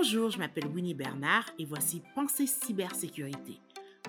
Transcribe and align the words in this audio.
Bonjour, 0.00 0.30
je 0.30 0.38
m'appelle 0.38 0.68
Winnie 0.68 0.94
Bernard 0.94 1.50
et 1.58 1.64
voici 1.64 2.04
Pensée 2.14 2.46
Cybersécurité, 2.46 3.60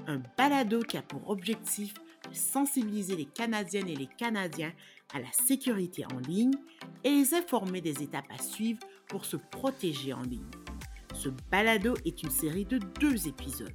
un 0.05 0.21
balado 0.37 0.81
qui 0.81 0.97
a 0.97 1.01
pour 1.01 1.27
objectif 1.31 1.95
de 2.29 2.35
sensibiliser 2.35 3.15
les 3.15 3.25
Canadiennes 3.25 3.89
et 3.89 3.95
les 3.95 4.05
Canadiens 4.05 4.71
à 5.15 5.19
la 5.19 5.31
sécurité 5.31 6.05
en 6.13 6.19
ligne 6.19 6.53
et 7.03 7.09
les 7.09 7.33
informer 7.33 7.81
des 7.81 8.03
étapes 8.03 8.29
à 8.29 8.39
suivre 8.39 8.81
pour 9.07 9.25
se 9.25 9.35
protéger 9.35 10.13
en 10.13 10.21
ligne. 10.21 10.51
Ce 11.15 11.29
balado 11.49 11.95
est 12.05 12.21
une 12.21 12.29
série 12.29 12.65
de 12.65 12.77
deux 12.99 13.27
épisodes. 13.27 13.73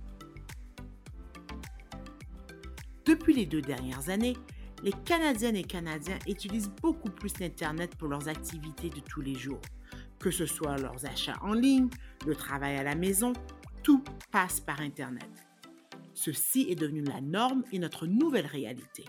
Depuis 3.05 3.35
les 3.35 3.47
deux 3.47 3.63
dernières 3.63 4.09
années, 4.09 4.37
les 4.85 4.93
Canadiennes 5.05 5.57
et 5.57 5.65
Canadiens 5.65 6.21
utilisent 6.29 6.71
beaucoup 6.81 7.11
plus 7.11 7.41
l'Internet 7.41 7.97
pour 7.97 8.07
leurs 8.07 8.29
activités 8.29 8.91
de 8.91 9.01
tous 9.01 9.21
les 9.21 9.35
jours. 9.35 9.61
Que 10.19 10.31
ce 10.31 10.47
soit 10.47 10.79
leurs 10.79 11.05
achats 11.07 11.39
en 11.43 11.53
ligne, 11.53 11.89
le 12.27 12.35
travail 12.35 12.77
à 12.77 12.83
la 12.83 12.95
maison, 12.95 13.33
tout 13.83 14.03
passe 14.31 14.61
par 14.61 14.81
Internet. 14.81 15.29
Ceci 16.15 16.67
est 16.71 16.77
devenu 16.77 17.03
la 17.03 17.21
norme 17.21 17.65
et 17.73 17.79
notre 17.79 18.07
nouvelle 18.07 18.47
réalité. 18.47 19.05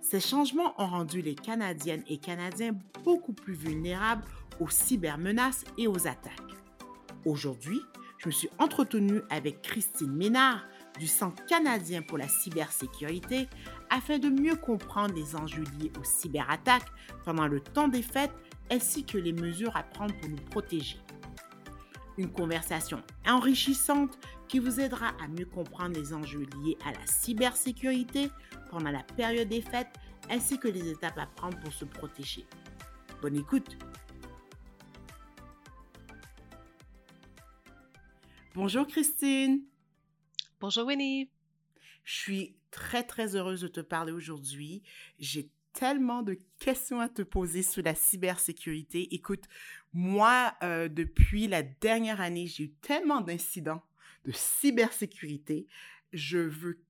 Ces 0.00 0.20
changements 0.20 0.80
ont 0.80 0.86
rendu 0.86 1.20
les 1.20 1.34
Canadiennes 1.34 2.04
et 2.08 2.18
Canadiens 2.18 2.74
beaucoup 3.04 3.32
plus 3.32 3.54
vulnérables 3.54 4.24
aux 4.60 4.70
cybermenaces 4.70 5.64
et 5.76 5.86
aux 5.86 6.06
attaques. 6.06 6.54
Aujourd'hui, 7.24 7.80
je 8.18 8.28
me 8.28 8.32
suis 8.32 8.48
entretenue 8.58 9.20
avec 9.30 9.62
Christine 9.62 10.14
Ménard 10.14 10.64
du 10.98 11.06
Centre 11.06 11.44
canadien 11.46 12.02
pour 12.02 12.18
la 12.18 12.28
cybersécurité 12.28 13.48
afin 13.90 14.18
de 14.18 14.28
mieux 14.28 14.56
comprendre 14.56 15.14
les 15.14 15.36
enjeux 15.36 15.64
liés 15.78 15.92
aux 15.98 16.04
cyberattaques 16.04 16.90
pendant 17.24 17.46
le 17.46 17.60
temps 17.60 17.88
des 17.88 18.02
fêtes 18.02 18.34
ainsi 18.70 19.04
que 19.04 19.18
les 19.18 19.32
mesures 19.32 19.76
à 19.76 19.82
prendre 19.82 20.14
pour 20.20 20.28
nous 20.28 20.36
protéger. 20.36 20.98
Une 22.16 22.30
conversation 22.30 23.02
enrichissante 23.26 24.18
qui 24.48 24.58
vous 24.58 24.80
aidera 24.80 25.08
à 25.22 25.28
mieux 25.28 25.46
comprendre 25.46 25.94
les 25.94 26.12
enjeux 26.12 26.46
liés 26.62 26.76
à 26.84 26.92
la 26.92 27.06
cybersécurité 27.06 28.30
pendant 28.70 28.90
la 28.90 29.02
période 29.02 29.48
des 29.48 29.62
fêtes 29.62 29.94
ainsi 30.30 30.58
que 30.58 30.68
les 30.68 30.90
étapes 30.90 31.18
à 31.18 31.26
prendre 31.26 31.58
pour 31.60 31.72
se 31.72 31.84
protéger. 31.84 32.44
Bonne 33.22 33.36
écoute! 33.36 33.76
Bonjour 38.54 38.88
Christine. 38.88 39.62
Bonjour 40.58 40.86
Winnie. 40.86 41.30
Je 42.02 42.14
suis 42.14 42.56
très 42.72 43.04
très 43.04 43.36
heureuse 43.36 43.60
de 43.60 43.68
te 43.68 43.80
parler 43.80 44.10
aujourd'hui. 44.10 44.82
J'ai 45.20 45.48
tellement 45.78 46.22
de 46.22 46.36
questions 46.58 46.98
à 46.98 47.08
te 47.08 47.22
poser 47.22 47.62
sur 47.62 47.84
la 47.84 47.94
cybersécurité. 47.94 49.14
Écoute, 49.14 49.44
moi, 49.92 50.52
euh, 50.64 50.88
depuis 50.88 51.46
la 51.46 51.62
dernière 51.62 52.20
année, 52.20 52.48
j'ai 52.48 52.64
eu 52.64 52.70
tellement 52.80 53.20
d'incidents 53.20 53.84
de 54.24 54.32
cybersécurité. 54.32 55.68
Je 56.12 56.38
veux 56.38 56.82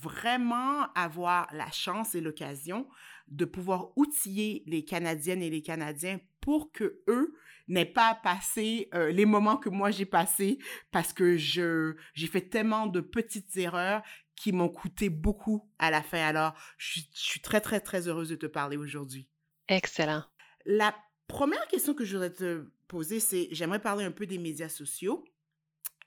vraiment 0.00 0.92
avoir 0.94 1.48
la 1.52 1.70
chance 1.70 2.16
et 2.16 2.20
l'occasion 2.20 2.88
de 3.28 3.44
pouvoir 3.44 3.96
outiller 3.96 4.64
les 4.66 4.84
Canadiennes 4.84 5.42
et 5.42 5.50
les 5.50 5.62
Canadiens 5.62 6.18
pour 6.40 6.72
que 6.72 7.00
eux 7.06 7.36
n'aient 7.68 7.84
pas 7.84 8.08
à 8.08 8.14
passer 8.16 8.88
euh, 8.92 9.12
les 9.12 9.24
moments 9.24 9.56
que 9.56 9.68
moi 9.68 9.92
j'ai 9.92 10.04
passés 10.04 10.58
parce 10.90 11.12
que 11.12 11.36
j'ai 11.36 12.26
fait 12.26 12.40
tellement 12.40 12.88
de 12.88 13.00
petites 13.00 13.56
erreurs 13.56 14.02
qui 14.36 14.52
m'ont 14.52 14.68
coûté 14.68 15.08
beaucoup 15.08 15.70
à 15.78 15.90
la 15.90 16.02
fin. 16.02 16.18
Alors, 16.18 16.54
je, 16.78 17.00
suis 17.12 17.40
très, 17.40 17.60
très, 17.60 17.80
très 17.80 18.08
heureuse 18.08 18.28
de 18.28 18.36
te 18.36 18.46
parler 18.46 18.76
aujourd'hui. 18.76 19.28
Excellent. 19.68 20.24
La 20.64 20.94
première 21.28 21.66
question 21.68 21.94
que 21.94 22.04
je 22.04 22.12
voudrais 22.12 22.32
te 22.32 22.66
poser, 22.88 23.20
c'est 23.20 23.48
j'aimerais 23.52 23.80
parler 23.80 24.04
un 24.04 24.10
peu 24.10 24.26
des 24.26 24.38
médias 24.38 24.68
sociaux. 24.68 25.24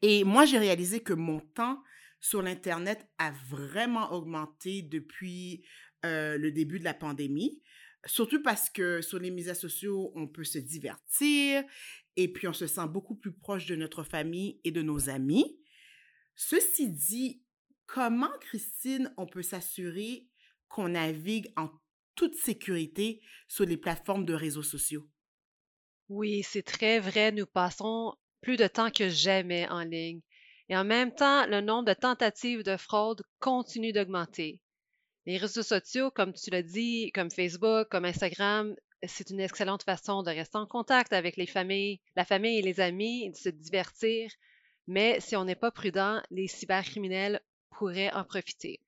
Et 0.02 0.24
moi, 0.24 0.46
j'ai 0.46 0.58
réalisé 0.58 1.02
que 1.02 1.14
mon 1.14 1.40
temps 1.40 1.82
sur 2.20 2.42
l'Internet 2.42 3.08
a 3.18 3.32
vraiment 3.50 4.12
augmenté 4.12 4.82
depuis 4.82 5.64
euh, 6.06 6.38
le 6.38 6.52
début 6.52 6.80
de 6.80 6.84
la 6.84 6.94
pandémie. 6.94 7.62
Surtout 8.06 8.42
parce 8.42 8.70
que 8.70 9.02
sur 9.02 9.20
les 9.20 9.32
médias 9.32 9.56
sociaux, 9.56 10.12
on 10.16 10.28
peut 10.28 10.44
se 10.44 10.60
divertir 10.60 11.64
et 12.16 12.32
puis 12.32 12.48
on 12.48 12.54
se 12.54 12.68
sent 12.68 12.88
beaucoup 12.88 13.16
plus 13.16 13.32
proche 13.32 13.66
de 13.66 13.76
notre 13.76 14.04
famille 14.04 14.60
et 14.64 14.72
de 14.72 14.82
nos 14.82 15.10
amis. 15.10 15.60
Ceci 16.36 16.90
dit, 16.90 17.42
comment, 17.88 18.32
Christine, 18.42 19.14
on 19.18 19.26
peut 19.26 19.44
s'assurer 19.44 20.28
qu'on 20.68 20.90
navigue 20.90 21.52
en 21.56 21.70
toute 22.16 22.36
sécurité 22.36 23.22
sur 23.48 23.66
les 23.66 23.78
plateformes 23.78 24.26
de 24.26 24.34
réseaux 24.34 24.64
sociaux? 24.64 25.08
Oui, 26.10 26.44
c'est 26.44 26.64
très 26.64 27.00
vrai. 27.00 27.32
Nous 27.32 27.46
passons 27.46 28.16
plus 28.42 28.58
de 28.58 28.68
temps 28.68 28.92
que 28.92 29.10
jamais 29.10 29.68
en 29.70 29.82
ligne. 29.84 30.22
Et 30.70 30.78
en 30.78 30.84
même 30.84 31.14
temps, 31.14 31.46
le 31.48 31.62
nombre 31.62 31.86
de 31.86 31.94
tentatives 31.94 32.64
de 32.64 32.78
fraude 32.78 33.22
continue 33.40 33.92
d'augmenter. 33.92 34.60
Les 35.26 35.38
réseaux 35.38 35.64
sociaux, 35.64 36.12
comme 36.12 36.34
tu 36.34 36.52
l'as 36.52 36.64
dit, 36.64 37.12
comme 37.14 37.32
Facebook, 37.32 37.88
comme 37.90 38.06
Instagram, 38.06 38.76
c'est 39.08 39.30
une 39.30 39.40
excellente 39.40 39.84
façon 39.84 40.24
de 40.24 40.30
rester 40.30 40.58
en 40.58 40.68
contact 40.68 41.14
avec 41.14 41.38
les 41.38 41.48
familles, 41.48 42.00
la 42.16 42.26
famille 42.26 42.60
et 42.60 42.62
les 42.62 42.80
amis, 42.80 43.30
de 43.32 43.36
se 43.36 43.50
divertir. 43.50 44.32
Mais 44.88 45.20
si 45.20 45.36
on 45.36 45.46
n'est 45.46 45.56
pas 45.56 45.72
prudent, 45.72 46.22
les 46.30 46.48
cybercriminels 46.48 47.42
pourraient 47.78 48.12
en 48.14 48.24
profiter. 48.24 48.80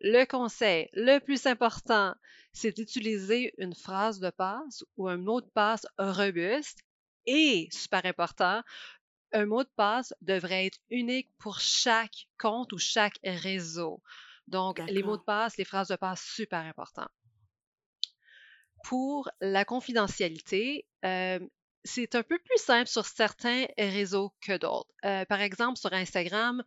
Le 0.00 0.24
conseil 0.24 0.88
le 0.92 1.18
plus 1.18 1.46
important, 1.46 2.14
c'est 2.52 2.76
d'utiliser 2.76 3.54
une 3.58 3.74
phrase 3.74 4.20
de 4.20 4.30
passe 4.30 4.84
ou 4.96 5.08
un 5.08 5.16
mot 5.16 5.40
de 5.40 5.50
passe 5.54 5.86
robuste 5.98 6.80
et, 7.26 7.68
super 7.70 8.04
important, 8.04 8.62
un 9.32 9.46
mot 9.46 9.62
de 9.62 9.70
passe 9.76 10.12
devrait 10.20 10.66
être 10.66 10.78
unique 10.90 11.30
pour 11.38 11.60
chaque 11.60 12.26
compte 12.38 12.72
ou 12.72 12.78
chaque 12.78 13.18
réseau. 13.24 14.02
Donc, 14.48 14.80
les 14.88 15.02
mots 15.02 15.16
de 15.16 15.22
passe, 15.22 15.56
les 15.56 15.64
phrases 15.64 15.88
de 15.88 15.96
passe, 15.96 16.22
super 16.22 16.60
important. 16.60 17.08
Pour 18.84 19.30
la 19.40 19.64
confidentialité, 19.64 20.86
euh, 21.04 21.38
c'est 21.84 22.14
un 22.14 22.22
peu 22.22 22.38
plus 22.38 22.58
simple 22.58 22.88
sur 22.88 23.06
certains 23.06 23.66
réseaux 23.78 24.34
que 24.40 24.56
d'autres. 24.58 24.90
Euh, 25.04 25.24
par 25.24 25.40
exemple, 25.40 25.78
sur 25.78 25.92
Instagram, 25.92 26.62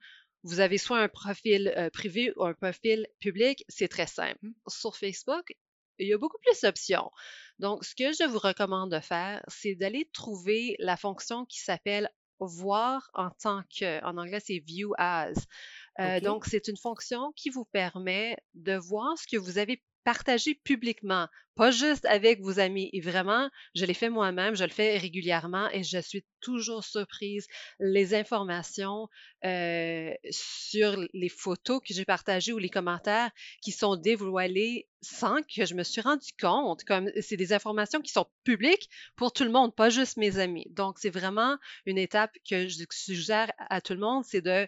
vous 0.45 0.59
avez 0.59 0.77
soit 0.77 0.99
un 0.99 1.07
profil 1.07 1.73
euh, 1.75 1.89
privé 1.89 2.31
ou 2.37 2.45
un 2.45 2.53
profil 2.53 3.07
public, 3.19 3.65
c'est 3.67 3.87
très 3.87 4.05
simple. 4.05 4.45
Sur 4.67 4.95
Facebook, 4.95 5.55
il 5.97 6.07
y 6.07 6.13
a 6.13 6.17
beaucoup 6.19 6.37
plus 6.37 6.61
d'options. 6.61 7.09
Donc, 7.57 7.83
ce 7.83 7.95
que 7.95 8.13
je 8.13 8.29
vous 8.29 8.37
recommande 8.37 8.91
de 8.91 8.99
faire, 8.99 9.43
c'est 9.47 9.73
d'aller 9.73 10.07
trouver 10.13 10.75
la 10.77 10.97
fonction 10.97 11.45
qui 11.45 11.59
s'appelle 11.59 12.09
voir 12.39 13.09
en 13.15 13.31
tant 13.31 13.63
que. 13.75 14.03
En 14.03 14.17
anglais, 14.17 14.39
c'est 14.39 14.59
view 14.59 14.93
as. 14.99 15.33
Euh, 15.99 16.19
donc, 16.19 16.45
c'est 16.45 16.67
une 16.67 16.77
fonction 16.77 17.31
qui 17.35 17.49
vous 17.49 17.65
permet 17.65 18.37
de 18.53 18.75
voir 18.75 19.17
ce 19.17 19.25
que 19.25 19.37
vous 19.37 19.57
avez 19.57 19.81
partagé 20.05 20.53
publiquement, 20.55 21.27
pas 21.55 21.71
juste 21.71 22.05
avec 22.05 22.41
vos 22.41 22.59
amis. 22.59 22.89
Et 22.93 23.01
vraiment, 23.01 23.49
je 23.73 23.85
l'ai 23.85 23.93
fait 23.93 24.09
moi-même, 24.09 24.55
je 24.55 24.63
le 24.63 24.69
fais 24.69 24.97
régulièrement 24.97 25.69
et 25.71 25.83
je 25.83 25.97
suis 25.97 26.23
toujours 26.41 26.83
surprise. 26.83 27.47
Les 27.79 28.13
informations 28.13 29.09
euh, 29.43 30.13
sur 30.29 30.95
les 31.13 31.29
photos 31.29 31.81
que 31.85 31.93
j'ai 31.93 32.05
partagées 32.05 32.53
ou 32.53 32.59
les 32.59 32.69
commentaires 32.69 33.31
qui 33.61 33.71
sont 33.71 33.95
dévoilés 33.95 34.87
sans 35.01 35.41
que 35.43 35.65
je 35.65 35.73
me 35.73 35.83
suis 35.83 36.01
rendu 36.01 36.27
compte. 36.39 36.83
Comme 36.83 37.09
c'est 37.21 37.37
des 37.37 37.51
informations 37.51 38.01
qui 38.01 38.11
sont 38.11 38.27
publiques 38.43 38.89
pour 39.15 39.33
tout 39.33 39.43
le 39.43 39.51
monde, 39.51 39.75
pas 39.75 39.89
juste 39.89 40.17
mes 40.17 40.37
amis. 40.37 40.67
Donc, 40.69 40.99
c'est 40.99 41.09
vraiment 41.09 41.57
une 41.85 41.97
étape 41.97 42.31
que 42.49 42.67
je 42.67 42.83
suggère 42.91 43.51
à 43.57 43.81
tout 43.81 43.93
le 43.93 43.99
monde, 43.99 44.23
c'est 44.23 44.41
de 44.41 44.67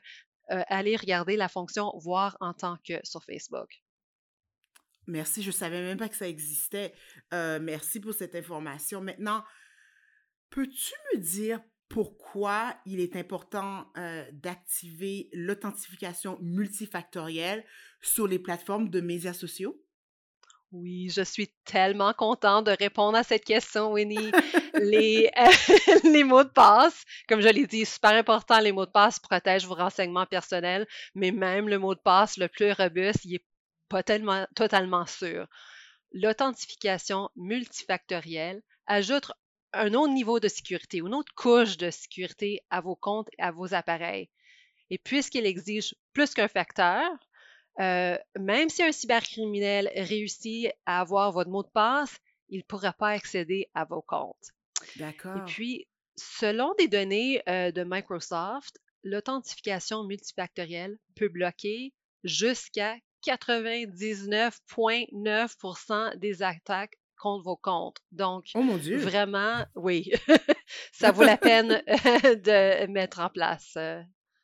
euh, 0.51 0.63
aller 0.67 0.95
regarder 0.95 1.37
la 1.37 1.47
fonction 1.47 1.91
voir 1.97 2.37
en 2.39 2.53
tant 2.53 2.77
que 2.87 2.93
sur 3.03 3.23
Facebook. 3.23 3.81
Merci, 5.07 5.41
je 5.41 5.47
ne 5.47 5.53
savais 5.53 5.81
même 5.81 5.97
pas 5.97 6.09
que 6.09 6.15
ça 6.15 6.27
existait. 6.27 6.93
Euh, 7.33 7.59
merci 7.61 7.99
pour 7.99 8.13
cette 8.13 8.35
information. 8.35 9.01
Maintenant, 9.01 9.43
peux-tu 10.49 10.93
me 11.13 11.19
dire 11.19 11.61
pourquoi 11.89 12.75
il 12.85 12.99
est 12.99 13.15
important 13.15 13.87
euh, 13.97 14.25
d'activer 14.33 15.29
l'authentification 15.31 16.37
multifactorielle 16.41 17.63
sur 18.01 18.27
les 18.27 18.39
plateformes 18.39 18.89
de 18.89 18.99
médias 18.99 19.33
sociaux? 19.33 19.81
Oui, 20.73 21.09
je 21.09 21.21
suis 21.21 21.47
tellement 21.63 22.11
contente 22.11 22.65
de 22.65 22.75
répondre 22.77 23.17
à 23.17 23.23
cette 23.23 23.45
question, 23.45 23.93
Winnie. 23.93 24.31
les, 24.73 25.31
les 26.03 26.23
mots 26.25 26.43
de 26.43 26.49
passe, 26.49 27.05
comme 27.29 27.39
je 27.39 27.47
l'ai 27.47 27.65
dit, 27.65 27.85
super 27.85 28.11
important, 28.11 28.59
les 28.59 28.73
mots 28.73 28.85
de 28.85 28.91
passe 28.91 29.17
protègent 29.19 29.65
vos 29.65 29.75
renseignements 29.75 30.25
personnels, 30.25 30.85
mais 31.15 31.31
même 31.31 31.69
le 31.69 31.79
mot 31.79 31.95
de 31.95 32.01
passe 32.01 32.35
le 32.35 32.49
plus 32.49 32.73
robuste, 32.73 33.23
il 33.23 33.35
est 33.35 33.45
pas 33.89 34.03
tellement, 34.03 34.45
totalement 34.55 35.05
sûr. 35.05 35.47
L'authentification 36.13 37.29
multifactorielle 37.35 38.61
ajoute 38.85 39.31
un 39.73 39.93
autre 39.93 40.13
niveau 40.13 40.39
de 40.39 40.47
sécurité, 40.47 40.97
une 40.97 41.13
autre 41.13 41.33
couche 41.35 41.77
de 41.77 41.91
sécurité 41.91 42.61
à 42.69 42.81
vos 42.81 42.95
comptes 42.95 43.29
et 43.37 43.41
à 43.41 43.51
vos 43.51 43.73
appareils. 43.73 44.29
Et 44.89 44.97
puisqu'il 44.97 45.45
exige 45.45 45.95
plus 46.13 46.33
qu'un 46.33 46.47
facteur, 46.47 47.09
euh, 47.79 48.17
même 48.39 48.69
si 48.69 48.83
un 48.83 48.91
cybercriminel 48.91 49.91
réussit 49.95 50.71
à 50.85 51.01
avoir 51.01 51.31
votre 51.31 51.49
mot 51.49 51.63
de 51.63 51.69
passe, 51.69 52.17
il 52.49 52.59
ne 52.59 52.63
pourra 52.63 52.93
pas 52.93 53.09
accéder 53.09 53.69
à 53.73 53.85
vos 53.85 54.01
comptes. 54.01 54.53
D'accord. 54.95 55.37
Et 55.37 55.45
puis, 55.45 55.87
selon 56.15 56.73
des 56.79 56.87
données 56.87 57.41
euh, 57.49 57.71
de 57.71 57.83
Microsoft, 57.83 58.79
l'authentification 59.03 60.03
multifactorielle 60.05 60.97
peut 61.15 61.29
bloquer 61.29 61.93
jusqu'à 62.23 62.95
99,9% 63.25 66.17
des 66.17 66.43
attaques 66.43 66.97
contre 67.17 67.43
vos 67.43 67.57
comptes. 67.57 67.97
Donc, 68.11 68.45
Oh 68.55 68.61
mon 68.61 68.77
Dieu! 68.77 68.97
vraiment, 68.97 69.65
oui, 69.75 70.11
ça 70.91 71.11
vaut 71.11 71.23
la 71.23 71.37
peine 71.37 71.69
de 71.87 72.85
mettre 72.87 73.19
en 73.19 73.29
place 73.29 73.73
euh, 73.77 74.01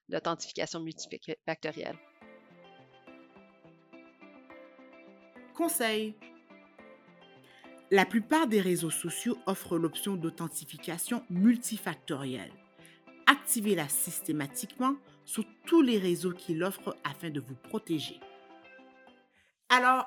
l'authentification 0.10 0.80
multifactorielle. 0.80 1.98
Conseil. 5.54 6.16
La 7.92 8.06
plupart 8.06 8.48
des 8.48 8.60
réseaux 8.60 8.90
sociaux 8.90 9.38
offrent 9.46 9.78
l'option 9.78 10.16
d'authentification 10.16 11.24
multifactorielle. 11.30 12.52
Activez-la 13.28 13.88
systématiquement 13.88 14.96
sur 15.26 15.46
tous 15.68 15.84
les 15.84 16.00
réseaux 16.00 16.32
qui 16.32 16.56
l'offrent 16.56 16.98
afin 17.04 17.30
de 17.30 17.40
vous 17.40 17.54
protéger. 17.56 18.20
Alors, 19.70 20.06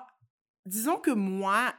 disons 0.64 0.98
que 0.98 1.10
moi, 1.10 1.74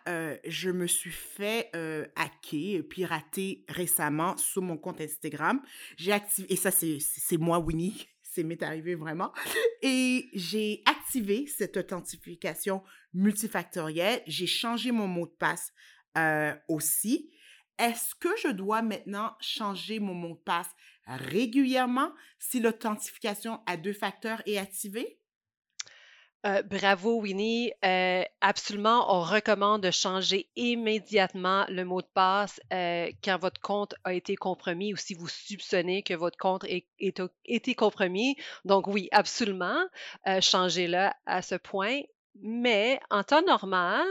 je 0.46 0.70
me 0.70 0.88
suis 0.88 1.12
fait 1.12 1.70
hacker, 2.16 2.84
pirater 2.90 3.66
récemment 3.70 4.38
sur 4.38 4.62
mon 4.62 4.78
compte 4.78 5.02
Instagram. 5.02 5.62
J'ai 5.98 6.12
activé, 6.12 6.52
et 6.52 6.56
ça 6.56 6.72
c'est 6.72 7.38
moi, 7.38 7.60
Winnie, 7.60 8.08
c'est 8.22 8.44
m'est 8.44 8.64
arrivé 8.64 8.96
vraiment. 8.96 9.32
Et 9.82 10.30
j'ai 10.34 10.84
activé 10.86 11.48
cette 11.48 11.78
authentification 11.78 12.84
multifactorielle. 13.14 14.22
J'ai 14.28 14.48
changé 14.48 14.92
mon 14.92 15.08
mot 15.08 15.26
de 15.28 15.36
passe 15.38 15.72
aussi. 16.68 17.32
Est-ce 17.78 18.16
que 18.16 18.30
je 18.42 18.48
dois 18.48 18.82
maintenant 18.82 19.36
changer 19.40 20.00
mon 20.00 20.16
mot 20.16 20.36
de 20.36 20.42
passe 20.42 20.70
régulièrement 21.06 22.12
si 22.40 22.60
l'authentification 22.60 23.62
à 23.66 23.78
deux 23.78 23.94
facteurs 23.94 24.42
est 24.48 24.58
activée? 24.58 25.20
Euh, 26.48 26.62
bravo, 26.64 27.20
Winnie. 27.20 27.74
Euh, 27.84 28.24
absolument, 28.40 29.14
on 29.14 29.22
recommande 29.22 29.84
de 29.84 29.92
changer 29.92 30.50
immédiatement 30.56 31.66
le 31.68 31.84
mot 31.84 32.02
de 32.02 32.08
passe 32.14 32.62
euh, 32.72 33.12
quand 33.22 33.38
votre 33.38 33.60
compte 33.60 33.96
a 34.06 34.14
été 34.14 34.38
compromis 34.38 34.94
ou 34.94 34.96
si 34.96 35.14
vous 35.14 35.28
soupçonnez 35.28 36.04
que 36.04 36.14
votre 36.14 36.38
compte 36.38 36.64
a 36.64 36.80
été 37.46 37.76
compromis. 37.76 38.38
Donc 38.64 38.88
oui, 38.88 39.10
absolument, 39.12 39.88
changez-le 40.40 41.10
à 41.26 41.42
ce 41.42 41.56
point. 41.56 42.00
Mais 42.36 43.00
en 43.10 43.24
temps 43.24 43.42
normal, 43.42 44.06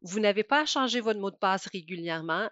vous 0.00 0.20
n'avez 0.20 0.44
pas 0.44 0.62
à 0.62 0.66
changer 0.66 1.00
votre 1.00 1.20
mot 1.20 1.30
de 1.30 1.36
passe 1.36 1.66
régulièrement 1.66 2.48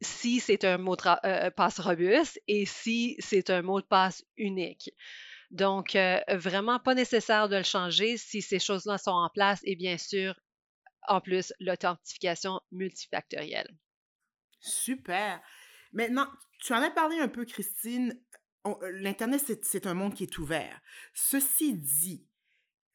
si 0.00 0.38
c'est 0.38 0.64
un 0.64 0.78
mot 0.78 0.94
de 0.94 1.48
passe 1.50 1.80
robuste 1.80 2.40
et 2.46 2.66
si 2.66 3.16
c'est 3.18 3.50
un 3.50 3.62
mot 3.62 3.80
de 3.80 3.86
passe 3.86 4.24
unique. 4.36 4.92
Donc, 5.50 5.94
euh, 5.94 6.20
vraiment 6.28 6.78
pas 6.78 6.94
nécessaire 6.94 7.48
de 7.48 7.56
le 7.56 7.62
changer 7.62 8.16
si 8.16 8.42
ces 8.42 8.58
choses-là 8.58 8.98
sont 8.98 9.10
en 9.10 9.30
place 9.30 9.60
et 9.64 9.76
bien 9.76 9.98
sûr, 9.98 10.34
en 11.08 11.20
plus, 11.20 11.52
l'authentification 11.60 12.60
multifactorielle. 12.72 13.72
Super. 14.60 15.40
Maintenant, 15.92 16.26
tu 16.58 16.72
en 16.72 16.82
as 16.82 16.90
parlé 16.90 17.18
un 17.18 17.28
peu, 17.28 17.44
Christine. 17.44 18.20
Euh, 18.66 18.74
L'Internet, 18.94 19.64
c'est 19.64 19.86
un 19.86 19.94
monde 19.94 20.14
qui 20.14 20.24
est 20.24 20.38
ouvert. 20.38 20.80
Ceci 21.14 21.74
dit, 21.74 22.26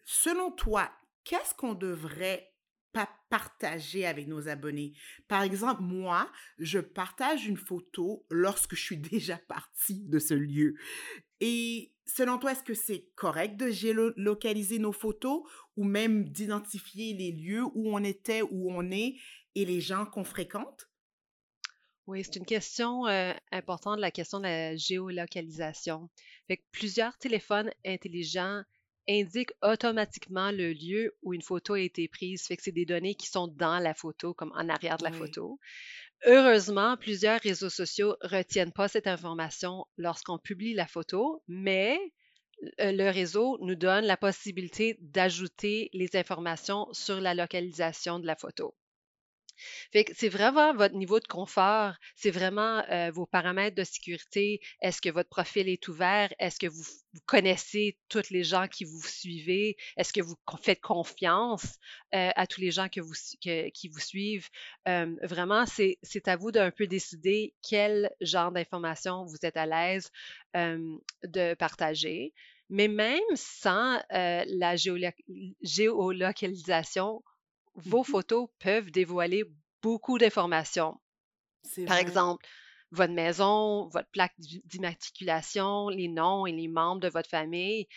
selon 0.03 0.51
toi, 0.51 0.92
qu'est-ce 1.24 1.56
qu'on 1.56 1.74
devrait 1.74 2.50
pas 2.93 3.09
partager 3.29 4.05
avec 4.05 4.27
nos 4.27 4.47
abonnés. 4.47 4.93
Par 5.27 5.43
exemple, 5.43 5.81
moi, 5.81 6.31
je 6.57 6.79
partage 6.79 7.47
une 7.47 7.57
photo 7.57 8.25
lorsque 8.29 8.75
je 8.75 8.81
suis 8.81 8.97
déjà 9.11 9.38
partie 9.38 10.03
de 10.05 10.19
ce 10.19 10.33
lieu. 10.33 10.75
Et 11.39 11.93
selon 12.05 12.38
toi, 12.38 12.51
est-ce 12.51 12.63
que 12.63 12.73
c'est 12.73 13.09
correct 13.15 13.57
de 13.57 13.69
géolocaliser 13.69 14.79
nos 14.79 14.91
photos 14.91 15.43
ou 15.77 15.83
même 15.83 16.29
d'identifier 16.29 17.13
les 17.13 17.31
lieux 17.31 17.63
où 17.73 17.95
on 17.95 18.03
était, 18.03 18.41
où 18.41 18.71
on 18.71 18.91
est 18.91 19.15
et 19.55 19.65
les 19.65 19.81
gens 19.81 20.05
qu'on 20.05 20.23
fréquente? 20.23 20.88
Oui, 22.07 22.23
c'est 22.23 22.35
une 22.35 22.45
question 22.45 23.07
euh, 23.07 23.33
importante, 23.51 23.99
la 23.99 24.11
question 24.11 24.39
de 24.39 24.43
la 24.43 24.75
géolocalisation. 24.75 26.09
Fait 26.47 26.61
plusieurs 26.71 27.17
téléphones 27.17 27.71
intelligents 27.85 28.63
indiquent 29.09 29.53
automatiquement 29.62 30.51
le 30.51 30.74
lieu 30.74 31.15
où 31.21 31.33
une 31.33 31.42
photo 31.42 31.74
a 31.74 31.80
été 31.80 32.07
prise. 32.07 32.44
Fait 32.45 32.57
que 32.57 32.63
c'est 32.63 32.71
des 32.71 32.86
données 32.86 33.15
qui 33.15 33.27
sont 33.27 33.48
dans 33.48 33.80
la 33.80 33.94
photo, 33.94 34.33
comme 34.33 34.51
en 34.56 34.69
arrière 34.69 34.98
de 34.98 35.03
la 35.03 35.12
photo. 35.12 35.59
Heureusement, 36.25 36.98
plusieurs 36.98 37.39
réseaux 37.39 37.69
sociaux 37.69 38.15
retiennent 38.21 38.74
pas 38.74 38.88
cette 38.88 39.07
information 39.07 39.86
lorsqu'on 39.98 40.38
publie 40.38 40.74
la 40.74 40.88
photo, 40.88 41.44
mais 41.48 42.00
le 42.77 43.09
réseau 43.09 43.57
nous 43.62 43.75
donne 43.75 44.06
la 44.06 44.18
possibilité 44.18 44.98
d'ajouter 45.00 45.89
les 45.94 46.15
informations 46.15 46.88
sur 46.94 47.19
la 47.19 47.33
localisation 47.33 48.19
de 48.19 48.27
la 48.27 48.36
photo. 48.36 48.75
C'est 49.92 50.30
vraiment 50.30 50.74
votre 50.74 50.96
niveau 50.96 51.19
de 51.19 51.28
confort, 51.28 51.94
c'est 52.16 52.31
vraiment 52.31 52.84
euh, 52.90 53.12
vos 53.12 53.25
paramètres 53.25 53.75
de 53.75 53.84
sécurité. 53.84 54.62
Est-ce 54.81 55.02
que 55.02 55.10
votre 55.10 55.30
profil 55.30 55.68
est 55.69 55.88
ouvert? 55.88 56.34
Est-ce 56.40 56.60
que 56.60 56.68
vous, 56.68 56.84
connaissez 57.25 57.98
tous 58.08 58.30
les 58.30 58.44
gens 58.44 58.68
qui 58.68 58.86
vous 58.86 59.02
suivez? 59.04 59.75
Est-ce 59.98 60.13
que 60.13 60.22
vous 60.22 60.36
faites 60.62 60.80
confiance 60.80 61.78
euh, 62.16 62.30
à 62.36 62.48
tous 62.48 62.62
les 62.62 62.72
gens 62.72 62.88
qui 62.88 63.02
vous 63.02 63.13
suivent? 64.00 64.48
Euh, 64.88 65.13
vraiment, 65.22 65.66
c'est 65.66 66.28
à 66.28 66.38
vous 66.38 66.52
d'un 66.52 66.72
peu 66.72 66.88
décider 66.88 67.54
quel 67.62 68.12
genre 68.22 68.52
d'informations 68.52 69.25
vous 69.25 69.38
êtes 69.44 69.58
à 69.58 69.66
l'aise 69.66 70.10
de 70.54 71.54
partager. 71.56 72.34
Mais 72.69 72.88
même 72.88 73.19
sans 73.36 74.02
la 74.10 74.75
géolocalisation, 75.62 77.22
vos 77.75 78.01
Mmh 78.01 78.06
photos 78.06 78.50
peuvent 78.59 78.91
dévoiler 78.91 79.45
beaucoup 79.81 80.18
d'informations. 80.18 81.00
Par 81.88 81.97
exemple, 81.97 82.45
votre 82.91 83.13
maison, 83.13 83.88
votre 83.89 84.09
plaque 84.09 84.33
d'immatriculation, 84.38 85.89
les 85.89 86.07
noms 86.07 86.45
et 86.45 86.51
les 86.51 86.68
membres 86.68 87.01
de 87.01 87.07
votre 87.07 87.29
famille. 87.29 87.88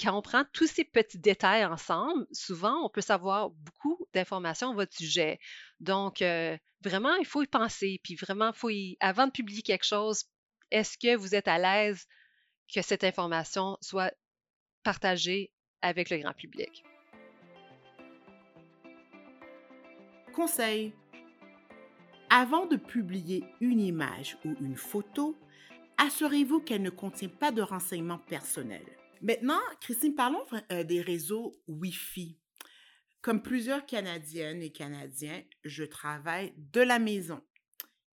Quand 0.00 0.16
on 0.16 0.22
prend 0.22 0.44
tous 0.52 0.66
ces 0.66 0.84
petits 0.84 1.18
détails 1.18 1.64
ensemble, 1.64 2.26
souvent, 2.32 2.84
on 2.84 2.88
peut 2.88 3.00
savoir 3.00 3.50
beaucoup 3.50 4.06
d'informations 4.14 4.70
à 4.70 4.74
votre 4.74 4.96
sujet. 4.96 5.38
Donc, 5.80 6.22
euh, 6.22 6.56
vraiment, 6.82 7.14
il 7.16 7.26
faut 7.26 7.42
y 7.42 7.46
penser. 7.46 8.00
Puis 8.02 8.14
vraiment, 8.14 8.52
faut 8.52 8.70
y, 8.70 8.96
avant 9.00 9.26
de 9.26 9.32
publier 9.32 9.62
quelque 9.62 9.86
chose, 9.86 10.24
est-ce 10.70 10.98
que 10.98 11.16
vous 11.16 11.34
êtes 11.34 11.48
à 11.48 11.58
l'aise 11.58 12.06
que 12.72 12.82
cette 12.82 13.04
information 13.04 13.76
soit 13.80 14.12
partagée 14.82 15.52
avec 15.82 16.10
le 16.10 16.18
grand 16.18 16.34
public? 16.34 16.84
Conseil. 20.38 20.92
Avant 22.30 22.66
de 22.66 22.76
publier 22.76 23.42
une 23.60 23.80
image 23.80 24.38
ou 24.44 24.54
une 24.60 24.76
photo, 24.76 25.36
assurez-vous 25.96 26.60
qu'elle 26.60 26.82
ne 26.82 26.90
contient 26.90 27.28
pas 27.28 27.50
de 27.50 27.60
renseignements 27.60 28.20
personnels. 28.20 28.86
Maintenant, 29.20 29.58
Christine, 29.80 30.14
parlons 30.14 30.44
euh, 30.70 30.84
des 30.84 31.00
réseaux 31.00 31.60
Wi-Fi. 31.66 32.38
Comme 33.20 33.42
plusieurs 33.42 33.84
Canadiennes 33.84 34.62
et 34.62 34.70
Canadiens, 34.70 35.42
je 35.64 35.82
travaille 35.82 36.54
de 36.56 36.82
la 36.82 37.00
maison, 37.00 37.42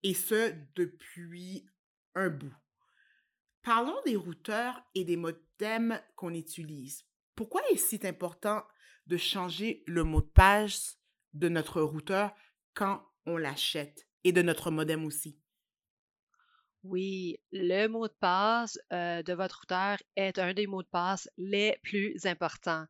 et 0.01 0.13
ce 0.13 0.53
depuis 0.75 1.65
un 2.15 2.29
bout. 2.29 2.55
Parlons 3.63 3.99
des 4.05 4.15
routeurs 4.15 4.81
et 4.95 5.03
des 5.03 5.17
modems 5.17 5.99
qu'on 6.15 6.33
utilise. 6.33 7.03
Pourquoi 7.35 7.61
est-il 7.69 8.07
important 8.07 8.63
de 9.07 9.17
changer 9.17 9.83
le 9.87 10.05
mot 10.05 10.21
de 10.21 10.27
passe 10.27 11.02
de 11.33 11.49
notre 11.49 11.81
routeur 11.81 12.33
quand 12.73 13.03
on 13.25 13.37
l'achète 13.37 14.07
et 14.23 14.31
de 14.31 14.41
notre 14.41 14.71
modem 14.71 15.05
aussi. 15.05 15.37
Oui, 16.83 17.39
le 17.53 17.87
mot 17.87 18.07
de 18.07 18.13
passe 18.19 18.77
euh, 18.91 19.23
de 19.23 19.33
votre 19.33 19.59
routeur 19.61 19.97
est 20.17 20.37
un 20.37 20.53
des 20.53 20.67
mots 20.67 20.83
de 20.83 20.87
passe 20.87 21.29
les 21.37 21.77
plus 21.81 22.25
importants. 22.25 22.85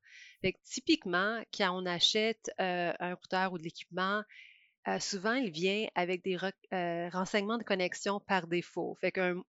typiquement, 0.64 1.44
quand 1.56 1.80
on 1.80 1.86
achète 1.86 2.50
euh, 2.60 2.92
un 3.00 3.14
routeur 3.14 3.54
ou 3.54 3.60
de 3.60 3.64
l'équipement, 3.64 4.24
euh, 4.88 5.00
souvent 5.00 5.36
il 5.36 5.52
vient 5.52 5.88
avec 5.94 6.24
des 6.24 6.38
renseignements 7.12 7.60
de 7.60 7.64
connexion 7.64 8.20
par 8.20 8.48
défaut. 8.48 8.98
Fait 9.00 9.12
qu'un 9.12 9.44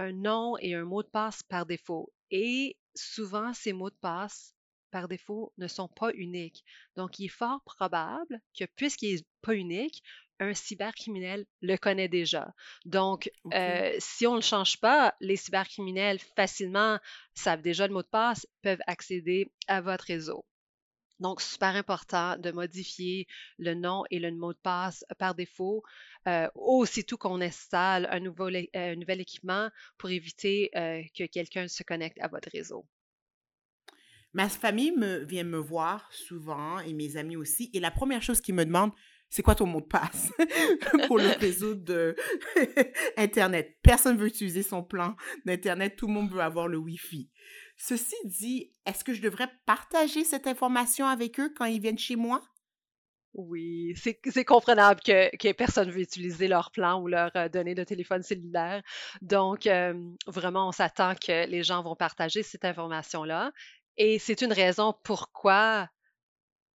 un 0.00 0.12
nom 0.12 0.56
et 0.58 0.74
un 0.74 0.84
mot 0.84 1.02
de 1.02 1.08
passe 1.08 1.42
par 1.42 1.66
défaut. 1.66 2.12
Et 2.30 2.76
souvent, 2.94 3.52
ces 3.52 3.72
mots 3.72 3.90
de 3.90 3.98
passe 4.00 4.54
par 4.90 5.08
défaut, 5.08 5.52
ne 5.58 5.68
sont 5.68 5.88
pas 5.88 6.10
uniques. 6.14 6.64
Donc, 6.96 7.18
il 7.18 7.26
est 7.26 7.28
fort 7.28 7.62
probable 7.64 8.40
que 8.58 8.64
puisqu'il 8.76 9.16
n'est 9.16 9.24
pas 9.42 9.54
unique, 9.54 10.02
un 10.40 10.54
cybercriminel 10.54 11.46
le 11.60 11.76
connaît 11.76 12.08
déjà. 12.08 12.54
Donc, 12.84 13.30
euh, 13.52 13.94
si 13.98 14.26
on 14.26 14.32
ne 14.32 14.36
le 14.36 14.42
change 14.42 14.78
pas, 14.80 15.14
les 15.20 15.36
cybercriminels 15.36 16.18
facilement 16.34 16.98
savent 17.34 17.62
déjà 17.62 17.86
le 17.86 17.92
mot 17.92 18.02
de 18.02 18.08
passe, 18.08 18.46
peuvent 18.62 18.80
accéder 18.86 19.52
à 19.68 19.80
votre 19.80 20.04
réseau. 20.04 20.44
Donc, 21.20 21.42
super 21.42 21.76
important 21.76 22.38
de 22.38 22.50
modifier 22.50 23.26
le 23.58 23.74
nom 23.74 24.04
et 24.10 24.18
le 24.18 24.32
mot 24.32 24.54
de 24.54 24.58
passe 24.58 25.04
par 25.18 25.34
défaut 25.34 25.82
euh, 26.26 26.48
aussitôt 26.54 27.18
qu'on 27.18 27.42
installe 27.42 28.08
un, 28.10 28.20
nouveau, 28.20 28.48
un 28.74 28.96
nouvel 28.96 29.20
équipement 29.20 29.68
pour 29.98 30.08
éviter 30.08 30.70
euh, 30.74 31.02
que 31.14 31.24
quelqu'un 31.24 31.68
se 31.68 31.82
connecte 31.82 32.18
à 32.20 32.28
votre 32.28 32.48
réseau. 32.50 32.86
Ma 34.32 34.48
famille 34.48 34.92
me, 34.92 35.24
vient 35.24 35.44
me 35.44 35.58
voir 35.58 36.08
souvent 36.12 36.78
et 36.80 36.92
mes 36.92 37.16
amis 37.16 37.36
aussi. 37.36 37.70
Et 37.74 37.80
la 37.80 37.90
première 37.90 38.22
chose 38.22 38.40
qu'ils 38.40 38.54
me 38.54 38.64
demandent, 38.64 38.92
c'est 39.28 39.42
quoi 39.42 39.54
ton 39.54 39.66
mot 39.66 39.80
de 39.80 39.86
passe 39.86 40.32
pour 41.06 41.18
le 41.18 41.28
réseau 41.40 41.74
de 41.74 42.16
Internet? 43.16 43.76
Personne 43.82 44.16
ne 44.16 44.20
veut 44.20 44.28
utiliser 44.28 44.62
son 44.62 44.82
plan 44.82 45.16
d'Internet. 45.46 45.96
Tout 45.96 46.08
le 46.08 46.12
monde 46.12 46.30
veut 46.30 46.40
avoir 46.40 46.68
le 46.68 46.78
Wi-Fi. 46.78 47.30
Ceci 47.76 48.16
dit, 48.24 48.72
est-ce 48.86 49.04
que 49.04 49.14
je 49.14 49.22
devrais 49.22 49.48
partager 49.66 50.24
cette 50.24 50.46
information 50.46 51.06
avec 51.06 51.40
eux 51.40 51.52
quand 51.56 51.64
ils 51.64 51.80
viennent 51.80 51.98
chez 51.98 52.16
moi? 52.16 52.42
Oui, 53.32 53.94
c'est 53.96 54.44
comprenable 54.44 55.00
que, 55.02 55.34
que, 55.36 55.52
personne 55.52 55.86
ne 55.86 55.92
veut 55.92 56.00
utiliser 56.00 56.48
leur 56.48 56.72
plan 56.72 57.00
ou 57.00 57.06
leur 57.06 57.30
euh, 57.36 57.48
données 57.48 57.76
de 57.76 57.84
téléphone 57.84 58.22
cellulaire. 58.22 58.82
Donc, 59.22 59.68
euh, 59.68 59.94
vraiment, 60.26 60.66
on 60.66 60.72
s'attend 60.72 61.14
que 61.14 61.46
les 61.46 61.62
gens 61.62 61.80
vont 61.80 61.94
partager 61.94 62.42
cette 62.42 62.64
information-là. 62.64 63.52
Et 63.96 64.18
c'est 64.18 64.42
une 64.42 64.52
raison 64.52 64.94
pourquoi 65.04 65.88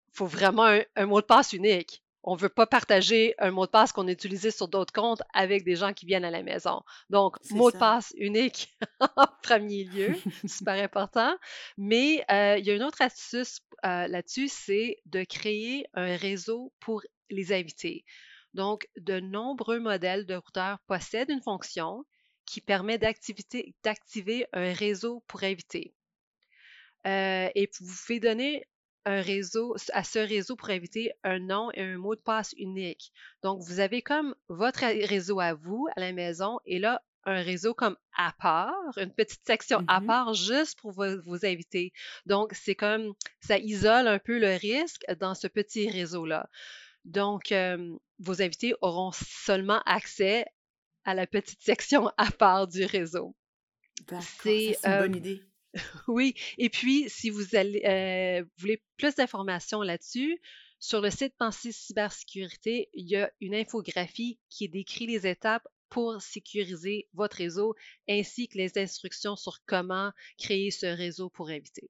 il 0.09 0.17
faut 0.17 0.25
vraiment 0.25 0.79
un, 0.95 1.05
mot 1.05 1.21
de 1.21 1.25
passe 1.25 1.53
unique. 1.53 2.01
On 2.23 2.35
ne 2.35 2.39
veut 2.39 2.49
pas 2.49 2.65
partager 2.65 3.35
un 3.37 3.51
mot 3.51 3.65
de 3.65 3.71
passe 3.71 3.91
qu'on 3.91 4.07
a 4.07 4.11
utilisé 4.11 4.49
sur 4.49 4.67
d'autres 4.67 4.93
comptes 4.93 5.21
avec 5.33 5.63
des 5.63 5.75
gens 5.75 5.93
qui 5.93 6.05
viennent 6.05 6.25
à 6.25 6.31
la 6.31 6.41
maison. 6.41 6.81
Donc, 7.09 7.37
mot 7.51 7.69
de 7.69 7.77
passe 7.77 8.13
unique 8.17 8.75
en 9.17 9.27
premier 9.43 9.83
lieu, 9.83 10.15
super 10.47 10.81
important. 10.83 11.35
Mais 11.77 12.23
euh, 12.31 12.57
il 12.57 12.65
y 12.65 12.71
a 12.71 12.75
une 12.75 12.83
autre 12.83 13.01
astuce 13.01 13.59
euh, 13.85 14.07
là-dessus, 14.07 14.47
c'est 14.47 14.97
de 15.05 15.23
créer 15.23 15.85
un 15.93 16.15
réseau 16.15 16.73
pour 16.79 17.03
les 17.29 17.53
invités. 17.53 18.05
Donc, 18.53 18.87
de 18.95 19.19
nombreux 19.19 19.79
modèles 19.79 20.25
de 20.25 20.35
routeurs 20.35 20.79
possèdent 20.87 21.29
une 21.29 21.43
fonction 21.43 22.05
qui 22.45 22.61
permet 22.61 22.97
d'activer 22.97 24.47
un 24.53 24.71
réseau 24.71 25.23
pour 25.27 25.43
invités. 25.43 25.93
Euh, 27.05 27.49
et 27.55 27.69
vous 27.79 27.93
pouvez 28.05 28.19
donner 28.19 28.67
un 29.05 29.21
réseau, 29.21 29.75
à 29.93 30.03
ce 30.03 30.19
réseau 30.19 30.55
pour 30.55 30.69
inviter 30.69 31.11
un 31.23 31.39
nom 31.39 31.69
et 31.73 31.81
un 31.81 31.97
mot 31.97 32.15
de 32.15 32.21
passe 32.21 32.53
unique. 32.57 33.11
Donc, 33.43 33.61
vous 33.61 33.79
avez 33.79 34.01
comme 34.01 34.35
votre 34.49 34.81
réseau 35.07 35.39
à 35.39 35.53
vous, 35.53 35.87
à 35.95 35.99
la 35.99 36.11
maison, 36.11 36.59
et 36.65 36.79
là, 36.79 37.03
un 37.25 37.41
réseau 37.41 37.73
comme 37.73 37.97
à 38.15 38.33
part, 38.39 38.97
une 38.97 39.13
petite 39.13 39.45
section 39.45 39.83
à 39.87 39.99
mm-hmm. 39.99 40.05
part 40.05 40.33
juste 40.33 40.79
pour 40.79 40.91
vous, 40.91 41.45
inviter. 41.45 41.91
Donc, 42.25 42.53
c'est 42.53 42.75
comme, 42.75 43.13
ça 43.41 43.57
isole 43.59 44.07
un 44.07 44.19
peu 44.19 44.39
le 44.39 44.55
risque 44.55 45.03
dans 45.19 45.35
ce 45.35 45.47
petit 45.47 45.89
réseau-là. 45.89 46.49
Donc, 47.03 47.51
euh, 47.51 47.95
vos 48.19 48.41
invités 48.41 48.73
auront 48.81 49.11
seulement 49.11 49.81
accès 49.85 50.45
à 51.03 51.13
la 51.13 51.27
petite 51.27 51.61
section 51.61 52.11
à 52.17 52.31
part 52.31 52.67
du 52.67 52.85
réseau. 52.85 53.35
C'est 54.43 54.77
une 54.83 54.99
bonne 54.99 55.13
euh, 55.13 55.17
idée. 55.17 55.41
Oui, 56.07 56.33
et 56.57 56.69
puis 56.69 57.09
si 57.09 57.29
vous 57.29 57.43
euh, 57.55 58.43
voulez 58.57 58.81
plus 58.97 59.15
d'informations 59.15 59.81
là-dessus, 59.81 60.39
sur 60.79 61.01
le 61.01 61.09
site 61.09 61.33
Pensée 61.37 61.71
Cybersécurité, 61.71 62.89
il 62.93 63.09
y 63.09 63.15
a 63.15 63.31
une 63.41 63.55
infographie 63.55 64.39
qui 64.49 64.69
décrit 64.69 65.07
les 65.07 65.27
étapes 65.27 65.67
pour 65.89 66.21
sécuriser 66.21 67.07
votre 67.13 67.37
réseau 67.37 67.75
ainsi 68.09 68.47
que 68.47 68.57
les 68.57 68.77
instructions 68.77 69.35
sur 69.35 69.59
comment 69.65 70.11
créer 70.37 70.71
ce 70.71 70.85
réseau 70.85 71.29
pour 71.29 71.49
inviter 71.49 71.89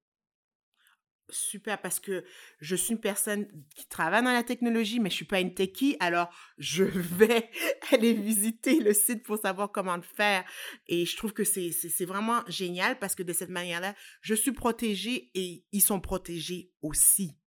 super 1.29 1.82
parce 1.82 2.00
que 2.00 2.24
je 2.60 2.75
suis 2.75 2.94
une 2.94 3.00
personne 3.00 3.48
qui 3.75 3.88
travaille 3.88 4.24
dans 4.24 4.32
la 4.32 4.44
technologie, 4.44 5.00
mais 5.00 5.10
je 5.10 5.15
suis 5.15 5.25
pas 5.25 5.39
une 5.39 5.53
techie. 5.53 5.98
Alors, 6.00 6.29
je 6.58 6.84
vais 6.84 7.50
aller 7.91 8.13
visiter 8.13 8.79
le 8.79 8.94
site 8.94 9.24
pour 9.24 9.38
savoir 9.38 9.72
comment 9.72 9.96
le 9.96 10.03
faire. 10.03 10.44
Et 10.88 11.05
je 11.05 11.17
trouve 11.17 11.34
que 11.34 11.44
c'est, 11.44 11.72
c'est, 11.72 12.05
vraiment 12.05 12.44
génial 12.48 13.00
parce 13.00 13.15
que 13.15 13.24
de 13.24 13.34
cette 13.34 13.50
manière-là, 13.50 13.96
je 14.22 14.36
suis 14.36 14.51
protégée 14.51 15.32
et 15.34 15.65
ils 15.72 15.82
sont 15.82 16.00
protégés 16.00 16.72
aussi. 16.82 17.38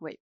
Oui. 0.00 0.18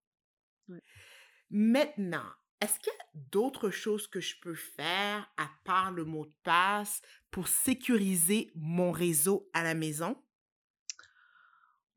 Maintenant, 1.50 2.26
est-ce 2.60 2.78
qu'il 2.80 2.92
y 2.92 2.96
a 2.96 3.20
d'autres 3.30 3.70
choses 3.70 4.06
que 4.06 4.20
je 4.20 4.34
peux 4.40 4.54
faire 4.54 5.30
à 5.36 5.50
part 5.64 5.92
le 5.92 6.04
mot 6.04 6.26
de 6.26 6.34
passe 6.42 7.02
pour 7.30 7.48
sécuriser 7.48 8.50
mon 8.54 8.90
réseau 8.90 9.48
à 9.52 9.62
la 9.62 9.74
maison? 9.74 10.16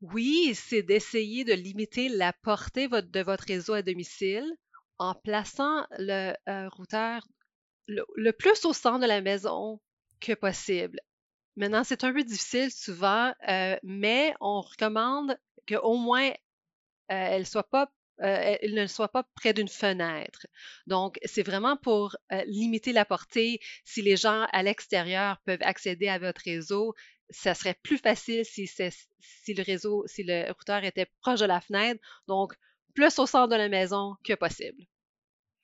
Oui, 0.00 0.54
c'est 0.54 0.82
d'essayer 0.82 1.44
de 1.44 1.52
limiter 1.52 2.08
la 2.08 2.32
portée 2.32 2.88
de 2.88 3.20
votre 3.20 3.44
réseau 3.44 3.74
à 3.74 3.82
domicile 3.82 4.50
en 4.98 5.14
plaçant 5.14 5.86
le 5.98 6.32
euh, 6.48 6.68
routeur 6.70 7.26
le, 7.86 8.30
plus 8.30 8.64
au 8.64 8.72
centre 8.72 9.00
de 9.00 9.06
la 9.06 9.20
maison 9.20 9.80
que 10.20 10.32
possible. 10.32 11.00
Maintenant, 11.56 11.84
c'est 11.84 12.04
un 12.04 12.12
peu 12.12 12.22
difficile 12.22 12.70
souvent, 12.70 13.34
euh, 13.48 13.76
mais 13.82 14.34
on 14.40 14.60
recommande 14.60 15.36
qu'au 15.68 15.96
moins 15.96 16.30
euh, 16.30 16.32
elle 17.08 17.46
elle 18.18 18.74
ne 18.74 18.86
soit 18.86 19.08
pas 19.08 19.24
près 19.34 19.54
d'une 19.54 19.68
fenêtre. 19.68 20.46
Donc, 20.86 21.18
c'est 21.24 21.42
vraiment 21.42 21.78
pour 21.78 22.16
limiter 22.44 22.92
la 22.92 23.06
portée. 23.06 23.60
Si 23.84 24.02
les 24.02 24.16
gens 24.16 24.46
à 24.52 24.62
l'extérieur 24.62 25.40
peuvent 25.46 25.62
accéder 25.62 26.08
à 26.08 26.18
votre 26.18 26.42
réseau, 26.44 26.94
ça 27.30 27.54
serait 27.54 27.78
plus 27.82 27.98
facile 27.98 28.44
si, 28.44 28.66
le 28.66 29.62
réseau, 29.62 30.04
si 30.06 30.22
le 30.22 30.50
routeur 30.52 30.84
était 30.84 31.06
proche 31.20 31.40
de 31.40 31.46
la 31.46 31.60
fenêtre, 31.60 32.00
donc 32.26 32.54
plus 32.94 33.18
au 33.18 33.26
centre 33.26 33.48
de 33.48 33.56
la 33.56 33.68
maison 33.68 34.16
que 34.24 34.34
possible. 34.34 34.84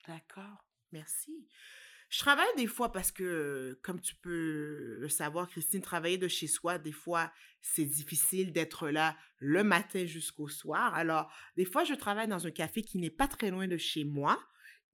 D'accord, 0.07 0.65
merci. 0.91 1.47
Je 2.09 2.19
travaille 2.19 2.47
des 2.55 2.67
fois 2.67 2.91
parce 2.93 3.11
que, 3.11 3.77
comme 3.83 3.99
tu 3.99 4.15
peux 4.15 4.95
le 4.99 5.09
savoir, 5.09 5.49
Christine, 5.49 5.81
travailler 5.81 6.17
de 6.17 6.29
chez 6.29 6.47
soi, 6.47 6.79
des 6.79 6.93
fois, 6.93 7.33
c'est 7.61 7.85
difficile 7.85 8.53
d'être 8.53 8.89
là 8.89 9.17
le 9.39 9.63
matin 9.63 10.05
jusqu'au 10.05 10.47
soir. 10.47 10.95
Alors, 10.95 11.29
des 11.57 11.65
fois, 11.65 11.83
je 11.83 11.93
travaille 11.93 12.29
dans 12.29 12.47
un 12.47 12.51
café 12.51 12.81
qui 12.81 12.97
n'est 12.97 13.09
pas 13.09 13.27
très 13.27 13.49
loin 13.49 13.67
de 13.67 13.75
chez 13.75 14.05
moi 14.05 14.41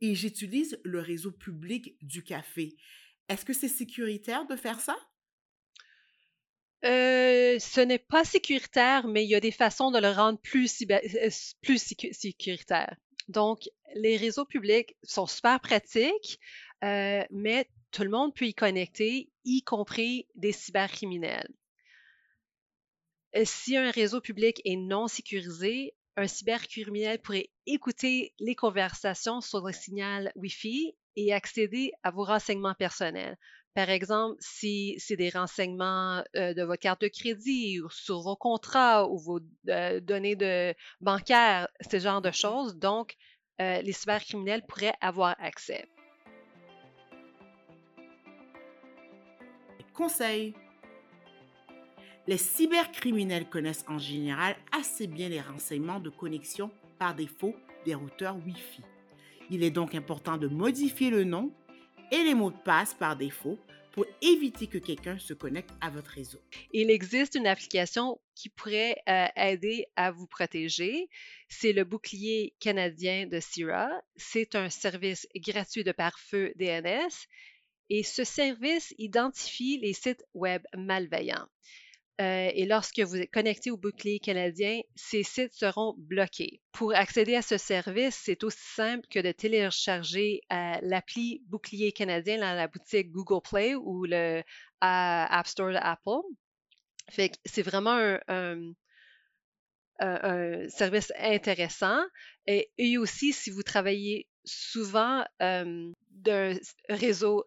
et 0.02 0.16
j'utilise 0.16 0.80
le 0.84 1.00
réseau 1.00 1.32
public 1.32 1.96
du 2.02 2.24
café. 2.24 2.76
Est-ce 3.30 3.46
que 3.46 3.54
c'est 3.54 3.68
sécuritaire 3.68 4.48
de 4.48 4.56
faire 4.56 4.80
ça? 4.80 4.98
Euh, 6.86 7.60
ce 7.60 7.80
n'est 7.80 8.00
pas 8.00 8.26
sécuritaire, 8.26 9.08
mais 9.08 9.24
il 9.24 9.30
y 9.30 9.36
a 9.36 9.40
des 9.40 9.52
façons 9.52 9.90
de 9.92 10.00
le 10.00 10.10
rendre 10.10 10.40
plus, 10.40 10.84
euh, 10.90 11.30
sécuritaire. 11.30 12.96
Donc, 13.30 13.70
les 13.96 14.18
réseaux 14.18 14.46
publics 14.46 14.98
sont 15.04 15.26
super 15.26 15.62
pratiques, 15.62 16.40
euh, 16.84 17.24
mais 17.32 17.70
tout 17.92 18.04
le 18.04 18.10
monde 18.10 18.36
peut 18.36 18.46
y 18.46 18.54
connecter, 18.54 19.30
y 19.46 19.64
compris 19.64 20.28
des 20.36 20.52
cybercriminels. 20.52 21.48
Si 23.46 23.78
un 23.78 23.90
réseau 23.90 24.20
public 24.20 24.62
est 24.66 24.76
non 24.76 25.08
sécurisé, 25.08 25.96
un 26.18 26.28
cybercriminel 26.28 27.20
pourrait 27.20 27.50
écouter 27.66 28.34
les 28.40 28.56
conversations 28.56 29.42
sur 29.42 29.66
le 29.66 29.74
signal 29.74 30.32
Wi-Fi 30.36 30.96
et 31.16 31.34
accéder 31.34 31.94
à 32.04 32.12
vos 32.12 32.26
renseignements 32.26 32.76
personnels. 32.76 33.38
Par 33.74 33.90
exemple, 33.90 34.36
si 34.40 34.96
c'est 35.00 35.16
des 35.16 35.30
renseignements 35.30 36.24
euh, 36.36 36.54
de 36.54 36.62
votre 36.64 36.82
carte 36.82 37.02
de 37.02 37.08
crédit 37.08 37.82
ou 37.82 37.90
sur 37.90 38.22
vos 38.22 38.36
contrats 38.36 39.10
ou 39.10 39.18
vos 39.18 39.40
euh, 39.70 40.00
données 40.00 40.36
de 40.36 40.76
bancaires, 41.02 41.68
ce 41.90 41.98
genre 41.98 42.22
de 42.22 42.30
choses. 42.30 42.78
Donc, 42.78 43.16
euh, 43.62 43.82
les 43.82 43.92
cybercriminels 43.92 44.64
pourraient 44.68 44.94
avoir 45.02 45.36
accès. 45.40 45.88
Conseil. 49.94 50.56
Les 52.26 52.38
cybercriminels 52.38 53.48
connaissent 53.48 53.86
en 53.88 54.00
général 54.00 54.56
assez 54.72 55.06
bien 55.08 55.30
les 55.30 55.42
renseignements 55.42 56.00
de 56.00 56.10
connexion 56.10 56.72
par 56.98 57.14
défaut 57.14 57.56
des 57.86 57.94
routeurs 57.94 58.38
Wi-Fi. 58.38 58.82
Il 59.52 59.64
est 59.64 59.72
donc 59.72 59.94
important 59.94 60.38
de 60.38 60.48
modifier 60.48 61.12
le 61.12 61.26
nom 61.26 61.54
et 62.12 62.24
les 62.24 62.34
mots 62.34 62.52
de 62.52 62.58
passe 62.58 62.94
par 62.94 63.16
défaut 63.16 63.58
pour 63.94 64.06
éviter 64.22 64.68
que 64.68 64.80
quelqu'un 64.80 65.20
se 65.20 65.34
connecte 65.34 65.70
à 65.80 65.90
votre 65.90 66.10
réseau. 66.10 66.40
Il 66.72 66.90
existe 66.90 67.36
une 67.36 67.46
application 67.46 68.20
qui 68.36 68.50
pourrait 68.50 68.98
euh, 69.08 69.28
aider 69.36 69.86
à 69.96 70.12
vous 70.12 70.26
protéger. 70.26 71.10
C'est 71.48 71.74
le 71.74 71.84
bouclier 71.84 72.56
canadien 72.60 73.28
de 73.28 73.40
Sierra. 73.40 73.90
C'est 74.16 74.56
un 74.56 74.70
service 74.70 75.28
gratuit 75.36 75.84
de 75.84 75.92
pare-feu 75.92 76.54
DNS 76.56 77.12
et 77.90 78.02
ce 78.02 78.24
service 78.24 78.96
identifie 78.98 79.78
les 79.80 79.94
sites 79.94 80.26
web 80.34 80.64
malveillants. 80.76 81.48
Euh, 82.22 82.52
et 82.54 82.66
lorsque 82.68 83.00
vous 83.00 83.16
êtes 83.16 83.32
connecté 83.32 83.72
au 83.72 83.78
bouclier 83.78 84.20
canadien, 84.20 84.82
ces 84.96 85.24
sites 85.24 85.54
seront 85.54 85.96
bloqués. 85.98 86.62
Pour 86.72 86.94
accéder 86.94 87.36
à 87.36 87.42
ce 87.42 87.58
service, 87.58 88.22
c'est 88.24 88.44
aussi 88.44 88.60
simple 88.76 89.08
que 89.10 89.20
de 89.20 89.32
télécharger 89.32 90.42
euh, 90.52 90.76
l'appli 90.84 91.42
bouclier 91.48 91.92
canadien 91.92 92.38
dans 92.38 92.54
la 92.54 92.68
boutique 92.68 93.12
Google 93.12 93.42
Play 93.44 93.74
ou 93.74 94.06
le 94.06 94.40
euh, 94.40 94.44
App 94.82 95.48
Store 95.48 95.72
d'Apple. 95.72 96.22
C'est 97.10 97.64
vraiment 97.64 98.18
un, 98.28 98.74
service 100.70 101.12
intéressant. 101.18 102.00
Et, 102.46 102.98
aussi, 102.98 103.34
si 103.34 103.50
vous 103.50 103.64
travaillez 103.64 104.28
souvent 104.46 105.24
d'un 105.40 106.58
réseau 106.90 107.44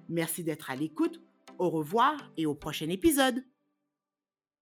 Merci 0.10 0.44
d'être 0.44 0.70
à 0.72 0.76
l'écoute. 0.76 1.22
Au 1.58 1.70
revoir 1.70 2.32
et 2.38 2.46
au 2.46 2.56
prochain 2.56 2.90
épisode. 2.90 3.44